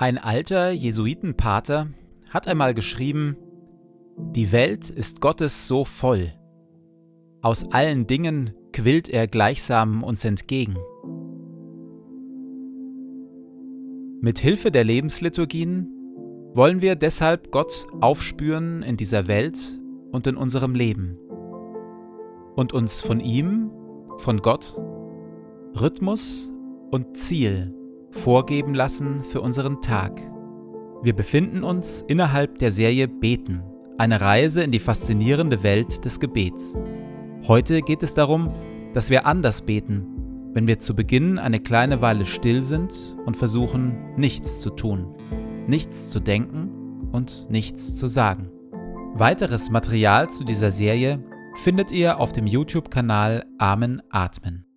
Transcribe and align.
Ein 0.00 0.16
alter 0.16 0.70
Jesuitenpater 0.70 1.88
hat 2.30 2.46
einmal 2.46 2.72
geschrieben, 2.72 3.36
die 4.16 4.52
Welt 4.52 4.90
ist 4.90 5.20
Gottes 5.20 5.66
so 5.66 5.84
voll. 5.84 6.32
Aus 7.42 7.72
allen 7.72 8.06
Dingen 8.06 8.52
quillt 8.72 9.08
er 9.08 9.26
gleichsam 9.26 10.04
uns 10.04 10.24
entgegen. 10.24 10.76
Mit 14.20 14.38
Hilfe 14.38 14.70
der 14.70 14.84
Lebensliturgien 14.84 15.88
wollen 16.54 16.80
wir 16.80 16.94
deshalb 16.94 17.50
Gott 17.50 17.88
aufspüren 18.00 18.84
in 18.84 18.96
dieser 18.96 19.26
Welt 19.26 19.80
und 20.12 20.28
in 20.28 20.36
unserem 20.36 20.76
Leben 20.76 21.18
und 22.54 22.72
uns 22.72 23.00
von 23.00 23.18
ihm, 23.18 23.72
von 24.18 24.38
Gott, 24.42 24.80
Rhythmus 25.74 26.52
und 26.92 27.16
Ziel 27.16 27.74
vorgeben 28.10 28.74
lassen 28.74 29.20
für 29.20 29.40
unseren 29.40 29.80
Tag. 29.82 30.20
Wir 31.02 31.14
befinden 31.14 31.62
uns 31.62 32.02
innerhalb 32.02 32.58
der 32.58 32.72
Serie 32.72 33.08
Beten, 33.08 33.62
eine 33.98 34.20
Reise 34.20 34.62
in 34.62 34.72
die 34.72 34.80
faszinierende 34.80 35.62
Welt 35.62 36.04
des 36.04 36.20
Gebets. 36.20 36.76
Heute 37.46 37.82
geht 37.82 38.02
es 38.02 38.14
darum, 38.14 38.52
dass 38.94 39.10
wir 39.10 39.26
anders 39.26 39.62
beten, 39.62 40.06
wenn 40.54 40.66
wir 40.66 40.78
zu 40.78 40.94
Beginn 40.94 41.38
eine 41.38 41.60
kleine 41.60 42.00
Weile 42.02 42.26
still 42.26 42.64
sind 42.64 43.16
und 43.26 43.36
versuchen, 43.36 44.14
nichts 44.16 44.60
zu 44.60 44.70
tun, 44.70 45.14
nichts 45.66 46.10
zu 46.10 46.20
denken 46.20 47.08
und 47.12 47.46
nichts 47.50 47.96
zu 47.96 48.06
sagen. 48.06 48.50
Weiteres 49.14 49.70
Material 49.70 50.30
zu 50.30 50.44
dieser 50.44 50.70
Serie 50.70 51.22
findet 51.54 51.92
ihr 51.92 52.20
auf 52.20 52.32
dem 52.32 52.46
YouTube-Kanal 52.46 53.44
Amen 53.58 54.02
Atmen. 54.10 54.67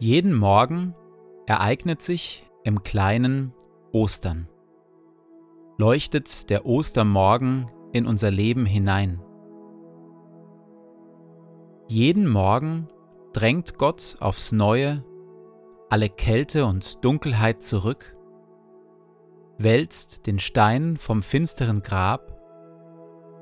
Jeden 0.00 0.34
Morgen 0.34 0.94
ereignet 1.46 2.02
sich 2.02 2.44
im 2.64 2.82
kleinen 2.82 3.52
Ostern. 3.92 4.48
Leuchtet 5.78 6.50
der 6.50 6.66
Ostermorgen 6.66 7.70
in 7.92 8.06
unser 8.06 8.30
Leben 8.30 8.66
hinein. 8.66 9.22
Jeden 11.88 12.28
Morgen 12.28 12.88
drängt 13.32 13.78
Gott 13.78 14.16
aufs 14.18 14.52
Neue 14.52 15.04
alle 15.90 16.08
Kälte 16.08 16.66
und 16.66 17.04
Dunkelheit 17.04 17.62
zurück, 17.62 18.16
wälzt 19.58 20.26
den 20.26 20.40
Stein 20.40 20.96
vom 20.96 21.22
finsteren 21.22 21.82
Grab 21.82 22.36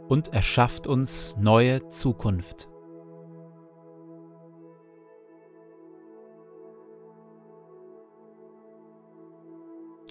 und 0.09 0.35
erschafft 0.35 0.87
uns 0.87 1.35
neue 1.39 1.89
Zukunft. 1.89 2.69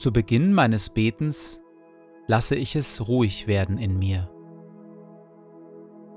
Zu 0.02 0.11
Beginn 0.11 0.52
meines 0.52 0.89
Betens 0.89 1.61
lasse 2.25 2.55
ich 2.55 2.75
es 2.75 3.07
ruhig 3.07 3.45
werden 3.45 3.77
in 3.77 3.99
mir. 3.99 4.31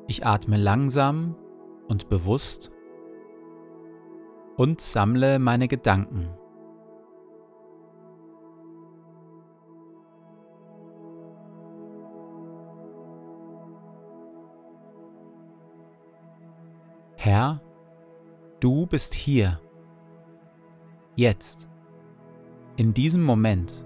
Ich 0.07 0.25
atme 0.25 0.57
langsam 0.57 1.37
und 1.87 2.09
bewusst 2.09 2.73
und 4.57 4.81
sammle 4.81 5.39
meine 5.39 5.69
Gedanken. 5.69 6.31
Herr, 17.17 17.61
du 18.61 18.87
bist 18.87 19.13
hier, 19.13 19.61
jetzt 21.17 21.69
in 22.77 22.95
diesem 22.95 23.23
Moment. 23.23 23.85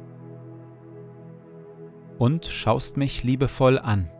Und 2.19 2.47
schaust 2.47 2.97
mich 2.97 3.23
liebevoll 3.23 3.79
an. 3.79 4.11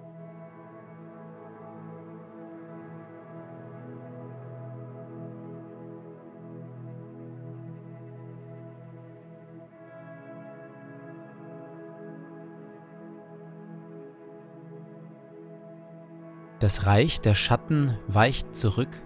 Das 16.61 16.87
Reich 16.87 17.21
der 17.21 17.35
Schatten 17.35 17.97
weicht 18.09 18.57
zurück, 18.57 19.01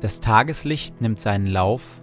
das 0.00 0.20
Tageslicht 0.20 1.00
nimmt 1.00 1.20
seinen 1.20 1.46
Lauf 1.46 2.02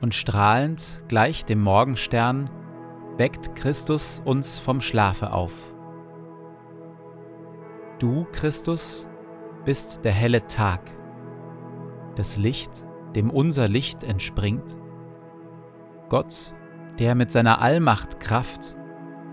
und 0.00 0.14
strahlend 0.14 1.02
gleich 1.08 1.44
dem 1.44 1.60
Morgenstern 1.60 2.50
weckt 3.16 3.54
Christus 3.54 4.20
uns 4.24 4.58
vom 4.58 4.80
Schlafe 4.80 5.32
auf. 5.32 5.52
Du, 7.98 8.26
Christus, 8.32 9.08
bist 9.64 10.04
der 10.04 10.12
helle 10.12 10.46
Tag, 10.46 10.80
das 12.14 12.36
Licht, 12.36 12.84
dem 13.14 13.30
unser 13.30 13.68
Licht 13.68 14.04
entspringt, 14.04 14.78
Gott, 16.08 16.54
der 16.98 17.14
mit 17.14 17.30
seiner 17.32 17.60
Allmacht 17.60 18.20
Kraft 18.20 18.76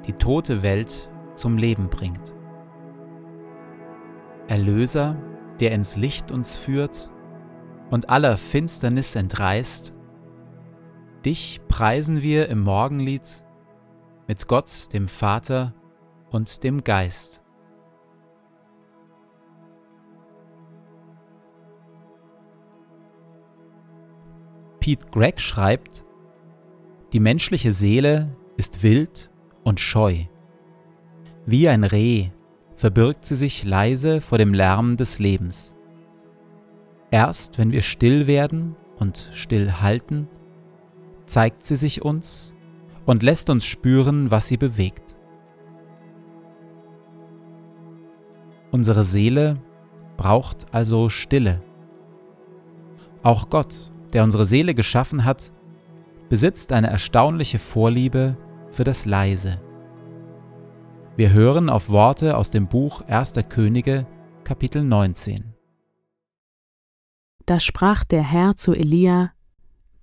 die 0.07 0.13
tote 0.13 0.63
Welt 0.63 1.09
zum 1.35 1.57
Leben 1.57 1.89
bringt. 1.89 2.35
Erlöser, 4.47 5.15
der 5.59 5.71
ins 5.71 5.95
Licht 5.95 6.31
uns 6.31 6.55
führt 6.55 7.11
und 7.91 8.09
aller 8.09 8.37
Finsternis 8.37 9.15
entreißt, 9.15 9.92
Dich 11.25 11.61
preisen 11.69 12.21
wir 12.21 12.49
im 12.49 12.59
Morgenlied 12.59 13.45
mit 14.27 14.45
Gott, 14.47 14.91
dem 14.91 15.07
Vater 15.07 15.73
und 16.31 16.63
dem 16.63 16.83
Geist. 16.83 17.41
Pete 24.81 25.07
Gregg 25.11 25.39
schreibt, 25.39 26.03
die 27.13 27.21
menschliche 27.21 27.71
Seele 27.71 28.35
ist 28.57 28.83
wild 28.83 29.31
und 29.63 29.79
scheu. 29.79 30.25
Wie 31.45 31.69
ein 31.69 31.85
Reh 31.85 32.31
verbirgt 32.75 33.25
sie 33.25 33.35
sich 33.35 33.63
leise 33.63 34.19
vor 34.19 34.37
dem 34.37 34.53
Lärm 34.53 34.97
des 34.97 35.19
Lebens. 35.19 35.73
Erst 37.11 37.57
wenn 37.59 37.71
wir 37.71 37.81
still 37.81 38.27
werden 38.27 38.75
und 38.97 39.29
still 39.31 39.79
halten, 39.79 40.27
zeigt 41.25 41.65
sie 41.65 41.75
sich 41.75 42.01
uns 42.01 42.53
und 43.05 43.23
lässt 43.23 43.49
uns 43.49 43.65
spüren, 43.65 44.31
was 44.31 44.47
sie 44.47 44.57
bewegt. 44.57 45.17
Unsere 48.71 49.03
Seele 49.03 49.61
braucht 50.17 50.73
also 50.73 51.09
Stille. 51.09 51.61
Auch 53.21 53.49
Gott, 53.49 53.91
der 54.13 54.23
unsere 54.23 54.45
Seele 54.45 54.73
geschaffen 54.73 55.25
hat, 55.25 55.51
besitzt 56.29 56.71
eine 56.71 56.87
erstaunliche 56.87 57.59
Vorliebe 57.59 58.35
für 58.69 58.83
das 58.83 59.05
Leise. 59.05 59.61
Wir 61.15 61.31
hören 61.31 61.69
auf 61.69 61.89
Worte 61.89 62.37
aus 62.37 62.49
dem 62.49 62.67
Buch 62.67 63.01
1. 63.01 63.33
Könige, 63.47 64.07
Kapitel 64.43 64.83
19. 64.83 65.53
Da 67.45 67.59
sprach 67.59 68.03
der 68.03 68.23
Herr 68.23 68.55
zu 68.55 68.73
Elia, 68.73 69.31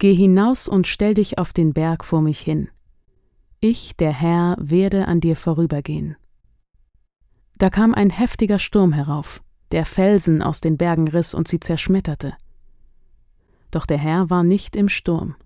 Geh 0.00 0.14
hinaus 0.14 0.66
und 0.66 0.86
stell 0.88 1.12
dich 1.12 1.36
auf 1.36 1.52
den 1.52 1.74
Berg 1.74 2.06
vor 2.06 2.22
mich 2.22 2.40
hin. 2.40 2.70
Ich, 3.60 3.94
der 3.98 4.14
Herr, 4.14 4.56
werde 4.58 5.06
an 5.06 5.20
dir 5.20 5.36
vorübergehen. 5.36 6.16
Da 7.58 7.68
kam 7.68 7.92
ein 7.92 8.08
heftiger 8.08 8.58
Sturm 8.58 8.94
herauf, 8.94 9.42
der 9.72 9.84
Felsen 9.84 10.40
aus 10.40 10.62
den 10.62 10.78
Bergen 10.78 11.06
riss 11.06 11.34
und 11.34 11.48
sie 11.48 11.60
zerschmetterte. 11.60 12.32
Doch 13.70 13.84
der 13.84 13.98
Herr 13.98 14.30
war 14.30 14.42
nicht 14.42 14.74
im 14.74 14.88
Sturm. 14.88 15.36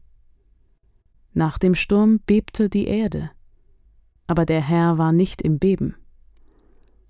Nach 1.32 1.58
dem 1.58 1.74
Sturm 1.74 2.20
bebte 2.24 2.68
die 2.68 2.86
Erde, 2.86 3.32
aber 4.28 4.46
der 4.46 4.60
Herr 4.60 4.98
war 4.98 5.10
nicht 5.10 5.42
im 5.42 5.58
Beben. 5.58 5.96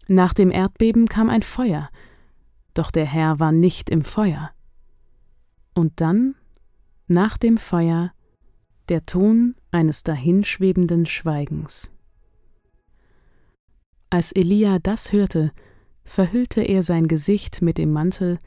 Nach 0.08 0.32
dem 0.32 0.50
Erdbeben 0.50 1.08
kam 1.08 1.28
ein 1.28 1.42
Feuer, 1.42 1.90
doch 2.72 2.90
der 2.90 3.04
Herr 3.04 3.38
war 3.38 3.52
nicht 3.52 3.90
im 3.90 4.00
Feuer. 4.00 4.50
Und 5.74 6.00
dann 6.00 6.36
nach 7.06 7.36
dem 7.36 7.58
Feuer 7.58 8.12
der 8.88 9.06
Ton 9.06 9.54
eines 9.70 10.02
dahinschwebenden 10.02 11.06
Schweigens. 11.06 11.92
Als 14.10 14.32
Elia 14.32 14.78
das 14.78 15.12
hörte, 15.12 15.52
verhüllte 16.04 16.62
er 16.62 16.82
sein 16.82 17.08
Gesicht 17.08 17.62
mit 17.62 17.78
dem 17.78 17.92
Mantel 17.92 18.38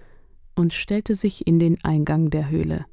und 0.55 0.73
stellte 0.73 1.13
sich 1.15 1.45
in 1.45 1.59
den 1.59 1.77
Eingang 1.83 2.29
der 2.29 2.49
Höhle. 2.49 2.85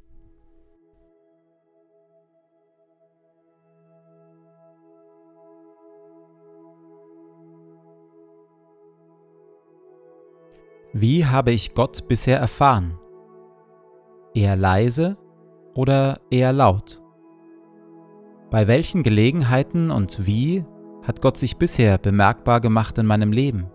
Wie 10.93 11.25
habe 11.25 11.51
ich 11.51 11.73
Gott 11.73 12.07
bisher 12.07 12.39
erfahren? 12.39 12.97
Eher 14.33 14.55
leise 14.55 15.17
oder 15.75 16.19
eher 16.31 16.51
laut? 16.53 17.01
Bei 18.49 18.67
welchen 18.67 19.03
Gelegenheiten 19.03 19.91
und 19.91 20.25
wie 20.25 20.65
hat 21.03 21.21
Gott 21.21 21.37
sich 21.37 21.57
bisher 21.57 21.99
bemerkbar 21.99 22.61
gemacht 22.61 22.97
in 22.97 23.05
meinem 23.05 23.31
Leben? 23.31 23.67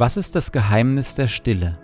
Was 0.00 0.16
ist 0.16 0.34
das 0.34 0.50
Geheimnis 0.50 1.14
der 1.14 1.28
Stille? 1.28 1.78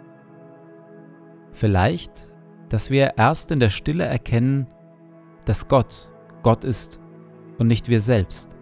Vielleicht, 1.52 2.32
dass 2.70 2.88
wir 2.88 3.18
erst 3.18 3.50
in 3.50 3.60
der 3.60 3.68
Stille 3.68 4.04
erkennen, 4.04 4.68
dass 5.44 5.68
Gott 5.68 6.10
Gott 6.42 6.64
ist 6.64 6.98
und 7.58 7.66
nicht 7.66 7.90
wir 7.90 8.00
selbst. 8.00 8.56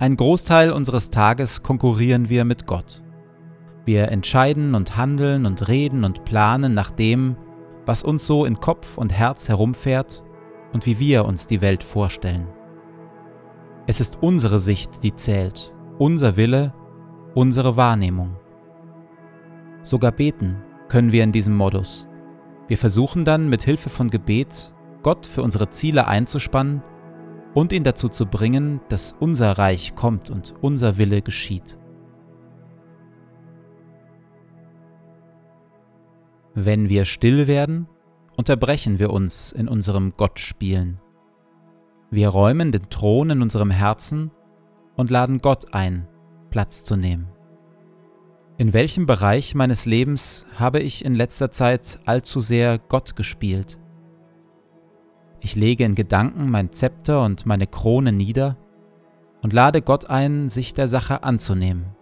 Ein 0.00 0.16
Großteil 0.16 0.72
unseres 0.72 1.10
Tages 1.10 1.62
konkurrieren 1.62 2.28
wir 2.28 2.44
mit 2.44 2.66
Gott. 2.66 3.00
Wir 3.84 4.08
entscheiden 4.08 4.74
und 4.74 4.96
handeln 4.96 5.46
und 5.46 5.68
reden 5.68 6.02
und 6.02 6.24
planen 6.24 6.74
nach 6.74 6.90
dem, 6.90 7.36
was 7.84 8.02
uns 8.02 8.26
so 8.26 8.44
in 8.44 8.58
Kopf 8.58 8.98
und 8.98 9.12
Herz 9.12 9.48
herumfährt 9.48 10.24
und 10.72 10.84
wie 10.84 10.98
wir 10.98 11.26
uns 11.26 11.46
die 11.46 11.60
Welt 11.60 11.84
vorstellen. 11.84 12.48
Es 13.86 14.00
ist 14.00 14.20
unsere 14.20 14.58
Sicht, 14.58 15.04
die 15.04 15.14
zählt, 15.14 15.72
unser 16.00 16.36
Wille 16.36 16.74
unsere 17.36 17.76
Wahrnehmung. 17.76 18.34
Sogar 19.82 20.10
beten 20.10 20.62
können 20.88 21.12
wir 21.12 21.22
in 21.22 21.32
diesem 21.32 21.54
Modus. 21.54 22.08
Wir 22.66 22.78
versuchen 22.78 23.26
dann 23.26 23.50
mit 23.50 23.62
Hilfe 23.62 23.90
von 23.90 24.08
Gebet 24.08 24.74
Gott 25.02 25.26
für 25.26 25.42
unsere 25.42 25.68
Ziele 25.68 26.08
einzuspannen 26.08 26.82
und 27.52 27.74
ihn 27.74 27.84
dazu 27.84 28.08
zu 28.08 28.24
bringen, 28.24 28.80
dass 28.88 29.14
unser 29.20 29.52
Reich 29.52 29.94
kommt 29.94 30.30
und 30.30 30.54
unser 30.62 30.96
Wille 30.96 31.20
geschieht. 31.20 31.78
Wenn 36.54 36.88
wir 36.88 37.04
still 37.04 37.46
werden, 37.46 37.86
unterbrechen 38.38 38.98
wir 38.98 39.12
uns 39.12 39.52
in 39.52 39.68
unserem 39.68 40.14
Gottspielen. 40.16 41.02
Wir 42.10 42.30
räumen 42.30 42.72
den 42.72 42.88
Thron 42.88 43.28
in 43.28 43.42
unserem 43.42 43.70
Herzen 43.70 44.30
und 44.96 45.10
laden 45.10 45.42
Gott 45.42 45.74
ein, 45.74 46.08
Platz 46.56 46.82
zu 46.84 46.96
nehmen. 46.96 47.28
In 48.56 48.72
welchem 48.72 49.04
Bereich 49.04 49.54
meines 49.54 49.84
Lebens 49.84 50.46
habe 50.54 50.80
ich 50.80 51.04
in 51.04 51.14
letzter 51.14 51.50
Zeit 51.50 51.98
allzu 52.06 52.40
sehr 52.40 52.78
Gott 52.78 53.14
gespielt? 53.14 53.78
Ich 55.40 55.54
lege 55.54 55.84
in 55.84 55.94
Gedanken 55.94 56.48
mein 56.48 56.72
Zepter 56.72 57.22
und 57.24 57.44
meine 57.44 57.66
Krone 57.66 58.10
nieder 58.10 58.56
und 59.44 59.52
lade 59.52 59.82
Gott 59.82 60.08
ein, 60.08 60.48
sich 60.48 60.72
der 60.72 60.88
Sache 60.88 61.24
anzunehmen. 61.24 61.94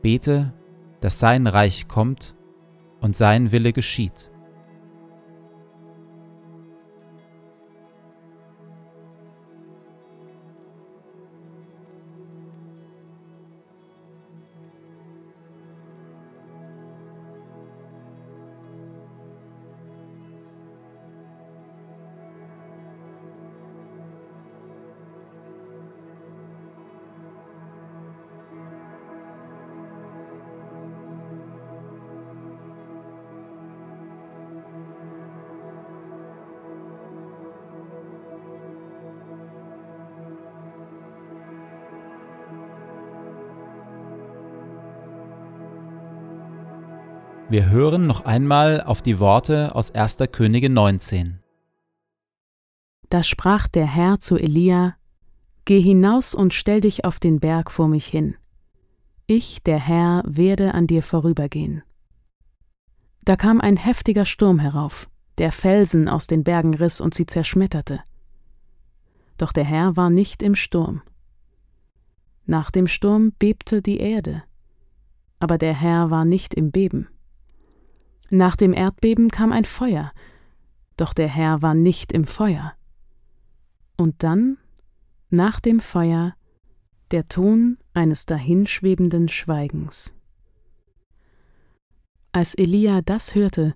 Bete, 0.00 0.52
dass 1.00 1.18
sein 1.18 1.48
Reich 1.48 1.88
kommt 1.88 2.36
und 3.00 3.16
sein 3.16 3.50
Wille 3.50 3.72
geschieht. 3.72 4.30
Wir 47.50 47.70
hören 47.70 48.06
noch 48.06 48.26
einmal 48.26 48.82
auf 48.82 49.00
die 49.00 49.18
Worte 49.20 49.74
aus 49.74 49.90
1. 49.90 50.18
Könige 50.32 50.68
19. 50.68 51.38
Da 53.08 53.22
sprach 53.22 53.68
der 53.68 53.86
Herr 53.86 54.20
zu 54.20 54.36
Elia: 54.36 54.96
Geh 55.64 55.80
hinaus 55.80 56.34
und 56.34 56.52
stell 56.52 56.82
dich 56.82 57.06
auf 57.06 57.18
den 57.18 57.40
Berg 57.40 57.70
vor 57.70 57.88
mich 57.88 58.06
hin. 58.06 58.36
Ich, 59.26 59.62
der 59.62 59.78
Herr, 59.78 60.22
werde 60.26 60.74
an 60.74 60.86
dir 60.86 61.02
vorübergehen. 61.02 61.82
Da 63.24 63.34
kam 63.34 63.62
ein 63.62 63.78
heftiger 63.78 64.26
Sturm 64.26 64.58
herauf, 64.58 65.08
der 65.38 65.50
Felsen 65.50 66.06
aus 66.06 66.26
den 66.26 66.44
Bergen 66.44 66.74
riss 66.74 67.00
und 67.00 67.14
sie 67.14 67.24
zerschmetterte. 67.24 68.00
Doch 69.38 69.54
der 69.54 69.64
Herr 69.64 69.96
war 69.96 70.10
nicht 70.10 70.42
im 70.42 70.54
Sturm. 70.54 71.00
Nach 72.44 72.70
dem 72.70 72.88
Sturm 72.88 73.32
bebte 73.38 73.80
die 73.80 74.00
Erde, 74.00 74.42
aber 75.38 75.56
der 75.56 75.72
Herr 75.72 76.10
war 76.10 76.26
nicht 76.26 76.52
im 76.52 76.72
Beben. 76.72 77.08
Nach 78.30 78.56
dem 78.56 78.72
Erdbeben 78.72 79.30
kam 79.30 79.52
ein 79.52 79.64
Feuer, 79.64 80.12
doch 80.96 81.14
der 81.14 81.28
Herr 81.28 81.62
war 81.62 81.74
nicht 81.74 82.12
im 82.12 82.24
Feuer. 82.24 82.74
Und 83.96 84.22
dann, 84.22 84.58
nach 85.30 85.60
dem 85.60 85.80
Feuer, 85.80 86.34
der 87.10 87.28
Ton 87.28 87.78
eines 87.94 88.26
dahinschwebenden 88.26 89.28
Schweigens. 89.28 90.14
Als 92.32 92.54
Elia 92.54 93.00
das 93.00 93.34
hörte, 93.34 93.74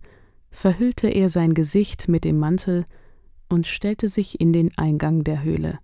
verhüllte 0.50 1.08
er 1.08 1.30
sein 1.30 1.54
Gesicht 1.54 2.08
mit 2.08 2.24
dem 2.24 2.38
Mantel 2.38 2.84
und 3.48 3.66
stellte 3.66 4.08
sich 4.08 4.40
in 4.40 4.52
den 4.52 4.70
Eingang 4.76 5.24
der 5.24 5.42
Höhle. 5.42 5.78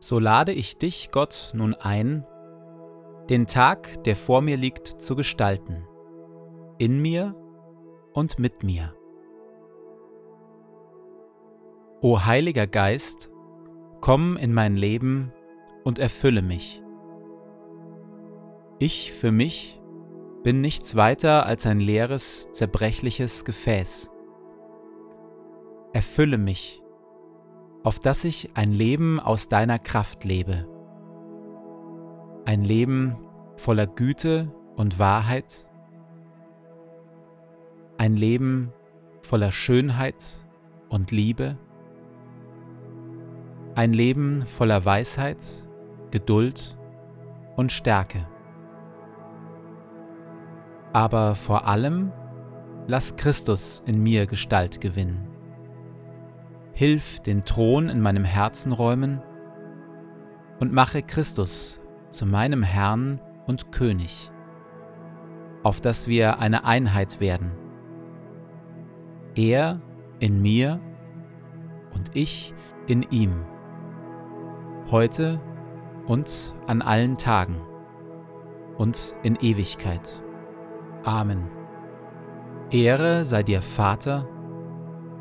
So 0.00 0.18
lade 0.18 0.52
ich 0.52 0.78
dich, 0.78 1.10
Gott, 1.10 1.50
nun 1.54 1.74
ein, 1.74 2.24
den 3.28 3.46
Tag, 3.46 4.04
der 4.04 4.16
vor 4.16 4.40
mir 4.42 4.56
liegt, 4.56 5.02
zu 5.02 5.16
gestalten, 5.16 5.86
in 6.78 7.00
mir 7.00 7.34
und 8.12 8.38
mit 8.38 8.62
mir. 8.62 8.94
O 12.00 12.24
Heiliger 12.24 12.68
Geist, 12.68 13.28
komm 14.00 14.36
in 14.36 14.54
mein 14.54 14.76
Leben 14.76 15.32
und 15.82 15.98
erfülle 15.98 16.42
mich. 16.42 16.82
Ich 18.78 19.12
für 19.12 19.32
mich 19.32 19.80
bin 20.44 20.60
nichts 20.60 20.94
weiter 20.94 21.46
als 21.46 21.66
ein 21.66 21.80
leeres, 21.80 22.48
zerbrechliches 22.52 23.44
Gefäß. 23.44 24.10
Erfülle 25.92 26.38
mich, 26.38 26.80
auf 27.88 27.98
dass 27.98 28.24
ich 28.24 28.50
ein 28.52 28.70
Leben 28.70 29.18
aus 29.18 29.48
deiner 29.48 29.78
Kraft 29.78 30.22
lebe. 30.22 30.68
Ein 32.44 32.62
Leben 32.62 33.16
voller 33.56 33.86
Güte 33.86 34.52
und 34.76 34.98
Wahrheit. 34.98 35.66
Ein 37.96 38.14
Leben 38.14 38.74
voller 39.22 39.52
Schönheit 39.52 40.22
und 40.90 41.12
Liebe. 41.12 41.56
Ein 43.74 43.94
Leben 43.94 44.44
voller 44.46 44.84
Weisheit, 44.84 45.42
Geduld 46.10 46.76
und 47.56 47.72
Stärke. 47.72 48.28
Aber 50.92 51.34
vor 51.34 51.66
allem 51.66 52.12
lass 52.86 53.16
Christus 53.16 53.82
in 53.86 54.02
mir 54.02 54.26
Gestalt 54.26 54.78
gewinnen. 54.82 55.37
Hilf 56.78 57.18
den 57.18 57.44
Thron 57.44 57.88
in 57.88 58.00
meinem 58.00 58.22
Herzen 58.22 58.70
räumen 58.70 59.20
und 60.60 60.72
mache 60.72 61.02
Christus 61.02 61.80
zu 62.10 62.24
meinem 62.24 62.62
Herrn 62.62 63.20
und 63.48 63.72
König, 63.72 64.30
auf 65.64 65.80
dass 65.80 66.06
wir 66.06 66.38
eine 66.38 66.64
Einheit 66.64 67.18
werden. 67.18 67.50
Er 69.34 69.80
in 70.20 70.40
mir 70.40 70.78
und 71.96 72.14
ich 72.14 72.54
in 72.86 73.02
ihm, 73.10 73.44
heute 74.88 75.40
und 76.06 76.54
an 76.68 76.80
allen 76.80 77.16
Tagen 77.16 77.60
und 78.76 79.16
in 79.24 79.34
Ewigkeit. 79.34 80.22
Amen. 81.02 81.42
Ehre 82.70 83.24
sei 83.24 83.42
dir 83.42 83.62
Vater, 83.62 84.28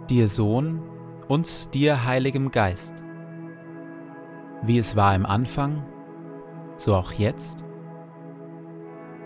dir 0.08 0.28
Sohn 0.28 0.84
und 1.28 1.74
dir 1.74 2.06
Heiligem 2.06 2.52
Geist, 2.52 3.04
wie 4.64 4.78
es 4.78 4.96
war 4.96 5.16
im 5.16 5.26
Anfang, 5.26 5.84
so 6.78 6.96
auch 6.96 7.12
jetzt 7.12 7.64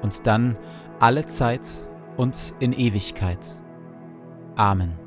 und 0.01 0.25
dann 0.25 0.58
alle 1.00 1.25
Zeit 1.25 1.67
und 2.17 2.53
in 2.60 2.74
Ewigkeit. 2.74 3.62
Amen. 4.55 5.00